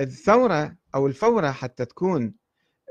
الثورة 0.00 0.76
أو 0.94 1.06
الفورة 1.06 1.50
حتى 1.50 1.84
تكون 1.84 2.34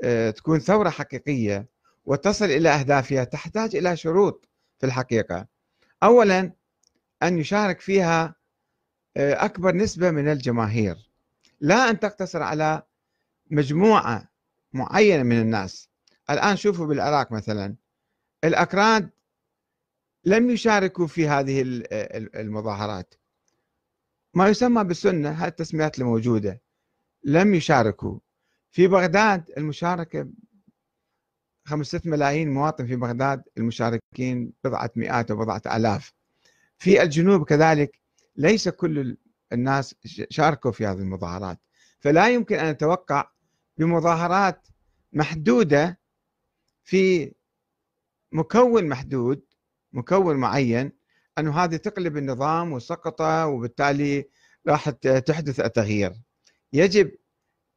آه، 0.04 0.30
تكون 0.30 0.58
ثورة 0.58 0.90
حقيقية 0.90 1.68
وتصل 2.04 2.44
إلى 2.44 2.68
أهدافها 2.68 3.24
تحتاج 3.24 3.76
إلى 3.76 3.96
شروط 3.96 4.48
في 4.78 4.86
الحقيقة. 4.86 5.46
أولا 6.02 6.52
أن 7.22 7.38
يشارك 7.38 7.80
فيها 7.80 8.34
آه، 9.16 9.44
أكبر 9.44 9.74
نسبة 9.74 10.10
من 10.10 10.28
الجماهير. 10.28 11.10
لا 11.60 11.90
أن 11.90 12.00
تقتصر 12.00 12.42
على 12.42 12.82
مجموعة 13.50 14.28
معينة 14.72 15.22
من 15.22 15.40
الناس. 15.40 15.88
الآن 16.30 16.56
شوفوا 16.56 16.86
بالعراق 16.86 17.32
مثلا. 17.32 17.76
الأكراد 18.44 19.10
لم 20.24 20.50
يشاركوا 20.50 21.06
في 21.06 21.28
هذه 21.28 21.62
المظاهرات. 22.34 23.14
ما 24.34 24.48
يسمى 24.48 24.84
بالسنة 24.84 25.30
هذه 25.30 25.48
التسميات 25.48 25.98
الموجودة. 25.98 26.60
لم 27.24 27.54
يشاركوا. 27.54 28.18
في 28.70 28.86
بغداد 28.86 29.50
المشاركة 29.56 30.28
خمسة 31.64 32.00
ملايين 32.04 32.54
مواطن 32.54 32.86
في 32.86 32.96
بغداد 32.96 33.42
المشاركين 33.58 34.52
بضعة 34.64 34.90
مئات 34.96 35.30
وبضعة 35.30 35.62
آلاف. 35.76 36.12
في 36.78 37.02
الجنوب 37.02 37.44
كذلك 37.44 38.00
ليس 38.36 38.68
كل 38.68 39.16
الناس 39.52 39.94
شاركوا 40.30 40.70
في 40.70 40.86
هذه 40.86 40.98
المظاهرات. 40.98 41.58
فلا 41.98 42.28
يمكن 42.28 42.58
أن 42.58 42.70
نتوقع 42.70 43.30
بمظاهرات 43.78 44.68
محدودة 45.12 46.00
في 46.84 47.32
مكون 48.32 48.88
محدود 48.88 49.42
مكون 49.92 50.36
معين 50.36 50.92
أن 51.38 51.48
هذه 51.48 51.76
تقلب 51.76 52.16
النظام 52.16 52.72
وسقطه 52.72 53.46
وبالتالي 53.46 54.28
راح 54.66 54.90
تحدث 54.90 55.60
التغيير. 55.60 56.12
يجب 56.72 57.12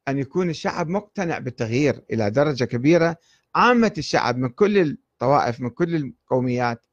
أن 0.08 0.20
يكون 0.20 0.50
الشعب 0.50 0.90
مقتنع 0.90 1.38
بالتغيير 1.40 2.04
إلى 2.12 2.30
درجة 2.30 2.66
كبيرة. 2.66 3.18
عامة 3.56 3.94
الشعب 3.98 4.38
من 4.38 4.50
كل 4.50 4.78
الطوائف 4.78 5.62
من 5.62 5.70
كل 5.70 5.96
القوميات 5.96 6.86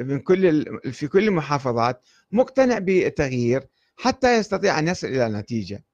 من 0.00 0.20
كل 0.20 0.64
في 0.92 1.08
كل 1.08 1.28
المحافظات 1.28 2.02
مقتنع 2.32 2.78
بالتغيير 2.78 3.68
حتى 3.96 4.36
يستطيع 4.38 4.78
أن 4.78 4.88
يصل 4.88 5.06
إلى 5.06 5.28
نتيجة. 5.28 5.84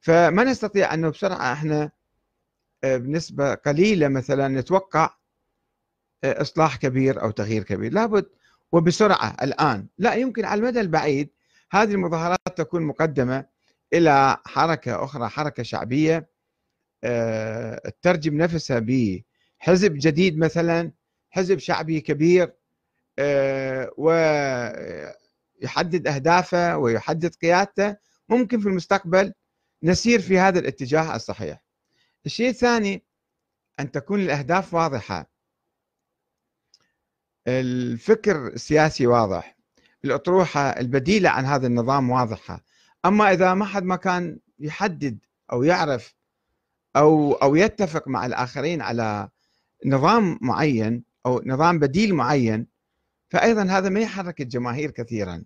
فما 0.00 0.44
نستطيع 0.44 0.94
أنه 0.94 1.08
بسرعة 1.08 1.52
إحنا 1.52 1.90
آه، 2.84 2.96
بنسبة 2.96 3.54
قليلة 3.54 4.08
مثلا 4.08 4.48
نتوقع 4.48 5.14
آه، 6.24 6.42
إصلاح 6.42 6.76
كبير 6.76 7.22
أو 7.22 7.30
تغيير 7.30 7.62
كبير. 7.62 7.92
لابد 7.92 8.26
وبسرعة 8.72 9.36
الآن. 9.42 9.86
لا 9.98 10.14
يمكن 10.14 10.44
على 10.44 10.60
المدى 10.60 10.80
البعيد 10.80 11.30
هذه 11.70 11.92
المظاهرات 11.92 12.38
تكون 12.56 12.82
مقدمة. 12.82 13.46
إلى 13.94 14.36
حركة 14.46 15.04
أخرى 15.04 15.28
حركة 15.28 15.62
شعبية 15.62 16.30
آه، 17.04 17.88
تترجم 17.88 18.36
نفسها 18.36 18.78
بحزب 18.78 19.94
جديد 19.94 20.38
مثلا 20.38 20.92
حزب 21.30 21.58
شعبي 21.58 22.00
كبير 22.00 22.54
ويحدد 25.62 26.06
أهدافه 26.06 26.76
ويحدد 26.76 27.34
قيادته. 27.34 27.96
ممكن 28.28 28.60
في 28.60 28.68
المستقبل 28.68 29.32
نسير 29.82 30.20
في 30.20 30.38
هذا 30.38 30.58
الاتجاه 30.58 31.16
الصحيح. 31.16 31.64
الشيء 32.26 32.48
الثاني 32.48 33.04
أن 33.80 33.90
تكون 33.90 34.20
الأهداف 34.20 34.74
واضحة. 34.74 35.30
الفكر 37.48 38.46
السياسي 38.46 39.06
واضح. 39.06 39.56
الأطروحة 40.04 40.60
البديلة 40.60 41.30
عن 41.30 41.44
هذا 41.44 41.66
النظام 41.66 42.10
واضحة. 42.10 42.64
أما 43.04 43.32
إذا 43.32 43.54
ما 43.54 43.64
حد 43.64 43.82
ما 43.82 43.96
كان 43.96 44.38
يحدد 44.58 45.18
أو 45.52 45.62
يعرف 45.62 46.14
أو 46.96 47.32
أو 47.32 47.56
يتفق 47.56 48.08
مع 48.08 48.26
الآخرين 48.26 48.82
على 48.82 49.28
نظام 49.86 50.38
معين 50.40 51.04
أو 51.26 51.42
نظام 51.46 51.78
بديل 51.78 52.14
معين 52.14 52.66
فأيضا 53.28 53.62
هذا 53.62 53.88
ما 53.88 54.00
يحرك 54.00 54.40
الجماهير 54.40 54.90
كثيرا. 54.90 55.44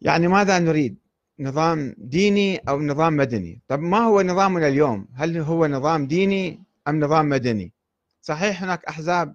يعني 0.00 0.28
ماذا 0.28 0.58
نريد؟ 0.58 0.98
نظام 1.38 1.94
ديني 1.98 2.56
أو 2.56 2.80
نظام 2.80 3.16
مدني؟ 3.16 3.62
طب 3.68 3.80
ما 3.80 3.98
هو 3.98 4.22
نظامنا 4.22 4.68
اليوم؟ 4.68 5.08
هل 5.14 5.38
هو 5.38 5.66
نظام 5.66 6.06
ديني 6.06 6.64
أم 6.88 7.00
نظام 7.00 7.28
مدني؟ 7.28 7.72
صحيح 8.20 8.62
هناك 8.62 8.84
أحزاب 8.84 9.34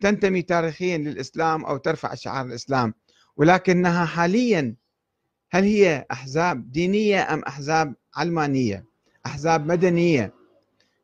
تنتمي 0.00 0.42
تاريخيا 0.42 0.98
للإسلام 0.98 1.64
أو 1.64 1.76
ترفع 1.76 2.14
شعار 2.14 2.46
الإسلام 2.46 2.94
ولكنها 3.36 4.04
حاليا 4.04 4.76
هل 5.50 5.64
هي 5.64 6.06
أحزاب 6.12 6.72
دينية 6.72 7.34
أم 7.34 7.42
أحزاب 7.42 7.94
علمانية؟ 8.16 8.84
أحزاب 9.26 9.66
مدنية. 9.66 10.34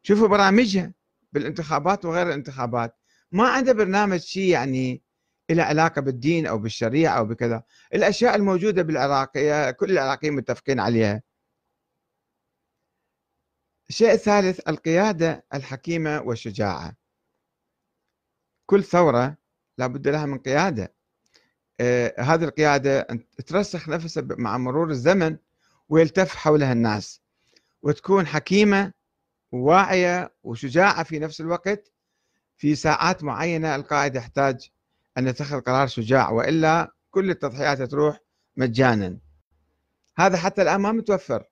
شوفوا 0.03 0.29
برامجها 0.29 0.93
بالانتخابات 1.33 2.05
وغير 2.05 2.27
الانتخابات. 2.27 2.97
ما 3.33 3.49
عنده 3.49 3.73
برنامج 3.73 4.21
شيء 4.21 4.49
يعني 4.49 5.03
إلى 5.51 5.63
علاقة 5.63 6.01
بالدين 6.01 6.47
أو 6.47 6.59
بالشريعة 6.59 7.19
أو 7.19 7.25
بكذا. 7.25 7.63
الأشياء 7.95 8.35
الموجودة 8.35 8.83
بالعراق 8.83 9.37
هي 9.37 9.73
كل 9.73 9.91
العراقيين 9.91 10.33
متفقين 10.35 10.81
عليها. 10.81 11.23
الشيء 13.89 14.13
الثالث 14.13 14.69
القيادة 14.69 15.45
الحكيمة 15.55 16.23
والشجاعة. 16.23 16.97
كل 18.67 18.85
ثورة 18.85 19.37
لابد 19.79 20.09
لها 20.09 20.27
من 20.27 20.39
قيادة. 20.39 20.95
هذه 22.19 22.45
القيادة 22.45 23.07
ترسخ 23.47 23.89
نفسها 23.89 24.25
مع 24.31 24.59
مرور 24.59 24.91
الزمن 24.91 25.37
ويلتف 25.89 26.37
حولها 26.37 26.73
الناس 26.73 27.21
وتكون 27.83 28.27
حكيمة 28.27 28.93
وواعية 29.53 30.35
وشجاعة 30.45 31.03
في 31.03 31.19
نفس 31.19 31.41
الوقت 31.41 31.93
في 32.57 32.75
ساعات 32.75 33.25
معينة 33.25 33.75
القائد 33.75 34.17
يحتاج 34.17 34.71
أن 35.19 35.29
يتخذ 35.29 35.61
قرار 35.61 35.87
شجاع 35.87 36.31
وإلا 36.31 36.95
كل 37.11 37.31
التضحيات 37.31 37.83
تروح 37.83 38.21
مجانا. 38.57 39.19
هذا 40.17 40.37
حتى 40.37 40.63
الآن 40.63 40.81
ما 40.81 40.93
متوفر. 40.93 41.45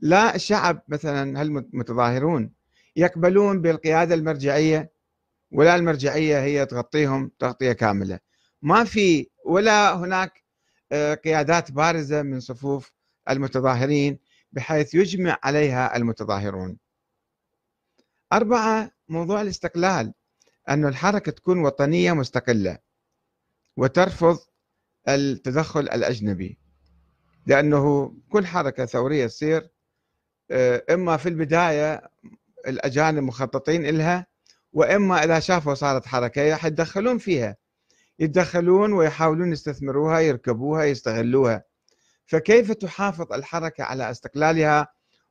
لا 0.00 0.34
الشعب 0.34 0.82
مثلا 0.88 1.42
المتظاهرون 1.42 2.52
يقبلون 2.96 3.60
بالقيادة 3.60 4.14
المرجعية 4.14 4.92
ولا 5.52 5.76
المرجعية 5.76 6.40
هي 6.40 6.66
تغطيهم 6.66 7.30
تغطية 7.38 7.72
كاملة؟ 7.72 8.25
ما 8.66 8.84
في 8.84 9.30
ولا 9.44 9.94
هناك 9.94 10.44
آه، 10.92 11.14
قيادات 11.14 11.72
بارزة 11.72 12.22
من 12.22 12.40
صفوف 12.40 12.92
المتظاهرين 13.30 14.18
بحيث 14.52 14.94
يجمع 14.94 15.38
عليها 15.42 15.96
المتظاهرون. 15.96 16.78
أربعة 18.32 18.90
موضوع 19.08 19.42
الاستقلال 19.42 20.14
أن 20.68 20.86
الحركة 20.86 21.32
تكون 21.32 21.58
وطنية 21.58 22.12
مستقلة 22.12 22.78
وترفض 23.76 24.38
التدخل 25.08 25.80
الأجنبي 25.80 26.58
لأنه 27.46 28.14
كل 28.30 28.46
حركة 28.46 28.86
ثورية 28.86 29.26
تصير 29.26 29.70
آه، 30.50 30.84
إما 30.90 31.16
في 31.16 31.28
البداية 31.28 32.10
الأجانب 32.66 33.22
مخططين 33.22 33.86
إلها 33.86 34.26
وإما 34.72 35.24
إذا 35.24 35.40
شافوا 35.40 35.74
صارت 35.74 36.06
حركة 36.06 36.42
يتدخلون 36.42 37.18
فيها. 37.18 37.56
يتدخلون 38.18 38.92
ويحاولون 38.92 39.52
يستثمروها 39.52 40.20
يركبوها 40.20 40.84
يستغلوها. 40.84 41.64
فكيف 42.26 42.72
تحافظ 42.72 43.32
الحركة 43.32 43.84
على 43.84 44.10
استقلالها 44.10 44.86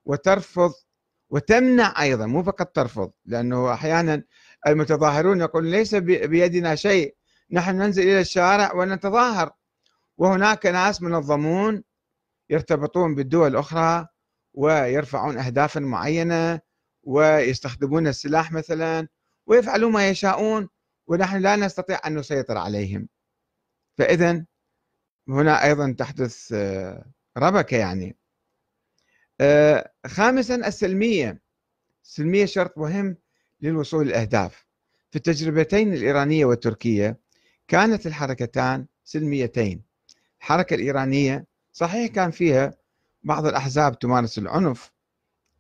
وترفض 0.06 0.73
وتمنع 1.29 2.01
أيضا 2.01 2.25
مو 2.25 2.44
فقط 2.44 2.68
ترفض 2.68 3.12
لأنه 3.25 3.74
أحيانا 3.74 4.24
المتظاهرون 4.68 5.41
يقولون 5.41 5.72
ليس 5.72 5.95
بيدنا 5.95 6.75
شيء 6.75 7.16
نحن 7.51 7.75
ننزل 7.78 8.03
إلى 8.03 8.19
الشارع 8.19 8.74
ونتظاهر. 8.74 9.51
وهناك 10.18 10.66
ناس 10.66 11.01
منظمون 11.01 11.84
يرتبطون 12.50 13.16
بالدول 13.16 13.48
الأخرى 13.48 14.07
ويرفعون 14.54 15.38
أهدافا 15.38 15.80
معينة 15.80 16.60
ويستخدمون 17.04 18.07
السلاح 18.07 18.51
مثلا 18.51 19.07
ويفعلون 19.48 19.92
ما 19.92 20.10
يشاءون. 20.10 20.69
ونحن 21.07 21.38
لا 21.38 21.56
نستطيع 21.56 22.00
أن 22.07 22.16
نسيطر 22.16 22.57
عليهم. 22.57 23.10
فإذا 23.98 24.46
هنا 25.28 25.63
أيضا 25.63 25.96
تحدث 25.98 26.54
آه، 26.54 27.06
ربكة 27.38 27.78
يعني. 27.78 28.18
آه، 29.42 29.92
خامسا 30.07 30.56
السلمية. 30.56 31.42
السلمية 32.04 32.46
شرط 32.46 32.78
مهم 32.78 33.18
للوصول 33.62 34.07
للأهداف. 34.07 34.66
في 35.12 35.16
التجربتين 35.16 35.94
الإيرانية 35.94 36.46
والتركية 36.46 37.19
كانت 37.68 38.08
الحركتان 38.08 38.86
سلميتين. 39.04 39.84
الحركة 40.40 40.74
الإيرانية 40.74 41.46
صحيح 41.72 42.12
كان 42.12 42.31
فيها 42.31 42.74
بعض 43.24 43.46
الأحزاب 43.46 44.00
تمارس 44.00 44.38
العنف 44.38 44.92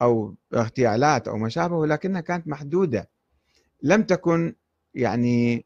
أو 0.01 0.35
اغتيالات 0.53 1.27
أو 1.27 1.37
ما 1.37 1.49
شابه 1.49 1.75
ولكنها 1.75 2.21
كانت 2.21 2.47
محدودة. 2.47 3.09
لم 3.83 4.03
تكن 4.03 4.55
يعني 4.95 5.65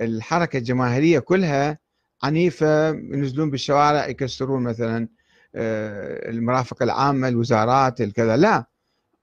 الحركة 0.00 0.56
الجماهيرية 0.56 1.18
كلها 1.18 1.78
عنيفة 2.22 2.88
ينزلون 2.88 3.50
بالشوارع 3.50 4.08
يكسرون 4.08 4.62
مثلا 4.62 5.08
المرافق 5.54 6.82
العامة 6.82 7.28
الوزارات 7.28 8.00
الكذا. 8.00 8.36
لا 8.36 8.66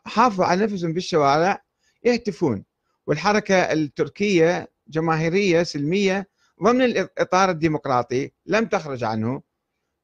حافظوا 0.05 0.45
على 0.45 0.63
نفسهم 0.63 0.93
بالشوارع 0.93 1.63
يهتفون. 2.03 2.63
والحركة 3.07 3.55
التركية 3.55 4.71
جماهيرية 4.87 5.63
سلمية 5.63 6.29
ضمن 6.63 6.81
الإطار 6.81 7.49
الديمقراطي 7.49 8.31
لم 8.45 8.65
تخرج 8.65 9.03
عنه. 9.03 9.41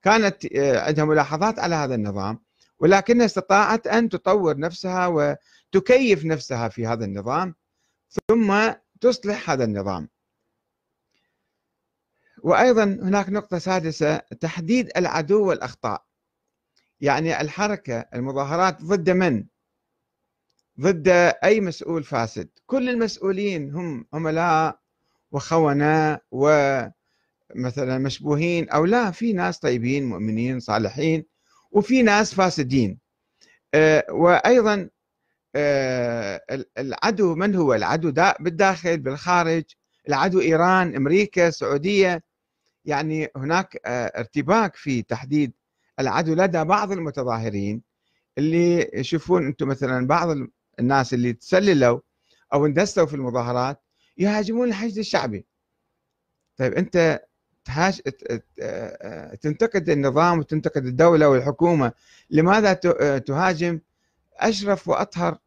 كانت 0.01 0.45
عندها 0.55 1.05
ملاحظات 1.05 1.59
على 1.59 1.75
هذا 1.75 1.95
النظام 1.95 2.39
ولكنها 2.79 3.25
استطاعت 3.25 3.87
أن 3.87 4.09
تطور 4.09 4.57
نفسها 4.57 5.07
وتكيف 5.07 6.25
نفسها 6.25 6.69
في 6.69 6.87
هذا 6.87 7.05
النظام. 7.05 7.55
ثم 8.29 8.71
تصلح 9.03 9.49
هذا 9.49 9.63
النظام. 9.63 10.09
وأيضا 12.43 12.83
هناك 12.83 13.29
نقطة 13.29 13.57
سادسة 13.57 14.17
تحديد 14.17 14.91
العدو 14.97 15.47
والأخطاء. 15.47 16.05
يعني 17.01 17.41
الحركة 17.41 18.05
المظاهرات 18.13 18.81
ضد 18.81 19.09
من؟ 19.09 19.45
ضد 20.79 21.07
أي 21.43 21.61
مسؤول 21.61 22.03
فاسد. 22.03 22.49
كل 22.65 22.89
المسؤولين 22.89 23.75
هم 23.75 24.07
عملاء 24.13 24.79
وخونة 25.31 26.19
ومثلا 26.31 27.97
مشبوهين 27.97 28.69
أو 28.69 28.85
لا 28.85 29.11
في 29.11 29.33
ناس 29.33 29.59
طيبين 29.59 30.05
مؤمنين 30.05 30.59
صالحين 30.59 31.25
وفي 31.71 32.01
ناس 32.01 32.33
فاسدين. 32.35 32.99
آه، 33.73 34.05
وأيضا 34.09 34.89
العدو 35.55 37.35
من 37.35 37.55
هو 37.55 37.73
العدو؟ 37.73 38.11
بالداخل 38.39 38.97
بالخارج. 38.97 39.63
العدو 40.09 40.41
إيران 40.41 40.95
أمريكا 40.95 41.47
السعودية 41.47 42.23
يعني 42.85 43.29
هناك 43.35 43.81
آه، 43.85 44.05
ارتباك 44.05 44.75
في 44.75 45.01
تحديد 45.01 45.53
العدو 45.99 46.33
لدى 46.33 46.63
بعض 46.63 46.91
المتظاهرين 46.91 47.81
اللي 48.37 48.91
يشوفون 48.93 49.45
أنتم 49.47 49.67
مثلا 49.67 50.07
بعض 50.07 50.37
الناس 50.79 51.13
اللي 51.13 51.33
تسللوا 51.33 51.99
أو 52.53 52.65
اندسوا 52.65 53.05
في 53.05 53.13
المظاهرات 53.13 53.83
يهاجمون 54.17 54.67
الحشد 54.67 54.97
الشعبي. 54.97 55.45
طيب 56.57 56.73
أنت 56.73 57.25
تهاج... 57.65 58.01
آه، 58.61 59.35
تنتقد 59.35 59.89
النظام 59.89 60.39
وتنتقد 60.39 60.85
الدولة 60.85 61.29
والحكومة 61.29 61.91
لماذا 62.29 62.73
تهاجم؟ 63.17 63.79
أشرف 64.37 64.87
وأطهر 64.87 65.37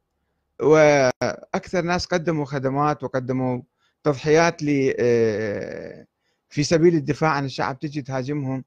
وأكثر 0.63 1.83
ناس 1.83 2.07
قدموا 2.07 2.45
خدمات 2.45 3.05
وقدموا 3.05 3.63
تضحيات 4.05 4.63
آه، 5.01 6.07
في 6.49 6.63
سبيل 6.63 6.95
الدفاع 6.95 7.31
عن 7.31 7.45
الشعب 7.45 7.79
تجي 7.79 8.03
تهاجمهم. 8.03 8.65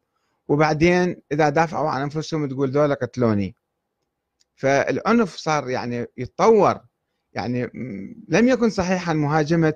وبعدين 0.48 1.22
إذا 1.32 1.50
دافعوا 1.50 1.90
عن 1.90 2.02
أنفسهم 2.02 2.50
تقول 2.50 2.72
ذولا 2.72 2.94
قتلوني. 2.94 3.56
فالعنف 4.56 5.36
صار 5.36 5.70
يعني 5.70 6.06
يتطور. 6.18 6.80
يعني 7.34 7.64
لم 8.30 8.48
يكن 8.48 8.70
صحيحا 8.70 9.14
مهاجمة 9.14 9.74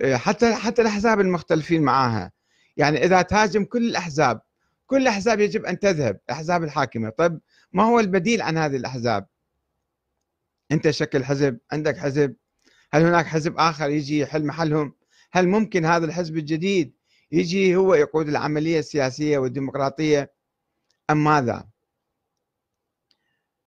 آه، 0.00 0.16
حتى 0.16 0.54
حتى 0.54 0.82
الأحزاب 0.82 1.20
المختلفين 1.20 1.82
معاها. 1.82 2.32
يعني 2.76 3.04
إذا 3.04 3.22
تهاجم 3.22 3.64
كل 3.64 3.88
الأحزاب 3.90 4.40
كل 4.86 5.02
الأحزاب 5.02 5.40
يجب 5.40 5.64
أن 5.64 5.78
تذهب 5.78 6.20
الأحزاب 6.28 6.64
الحاكمة. 6.64 7.10
طيب 7.10 7.40
ما 7.72 7.82
هو 7.84 8.00
البديل 8.00 8.42
عن 8.42 8.58
هذه 8.58 8.76
الأحزاب؟ 8.76 9.26
أنت 10.72 10.90
شكل 10.90 11.24
حزب 11.24 11.58
عندك 11.72 11.96
حزب. 11.96 12.36
هل 12.92 13.02
هناك 13.02 13.26
حزب 13.26 13.58
آخر 13.58 13.90
يجي 13.90 14.18
يحل 14.18 14.46
محلهم؟ 14.46 14.94
هل 15.32 15.48
ممكن 15.48 15.84
هذا 15.84 16.04
الحزب 16.04 16.36
الجديد 16.36 16.94
يجي 17.32 17.76
هو 17.76 17.94
يقود 17.94 18.28
العملية 18.28 18.78
السياسية 18.78 19.38
والديمقراطية؟ 19.38 20.32
أم 21.10 21.24
ماذا؟ 21.24 21.68